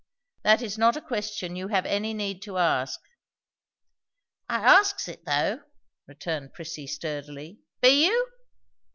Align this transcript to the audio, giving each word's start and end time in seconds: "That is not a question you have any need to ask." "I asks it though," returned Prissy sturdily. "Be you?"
"That 0.41 0.63
is 0.63 0.79
not 0.79 0.97
a 0.97 1.01
question 1.01 1.55
you 1.55 1.67
have 1.67 1.85
any 1.85 2.11
need 2.15 2.41
to 2.41 2.57
ask." 2.57 2.99
"I 4.49 4.55
asks 4.55 5.07
it 5.07 5.25
though," 5.25 5.61
returned 6.07 6.53
Prissy 6.53 6.87
sturdily. 6.87 7.59
"Be 7.81 8.05
you?" 8.07 8.29